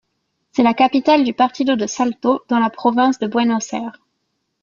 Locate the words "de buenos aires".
3.19-4.01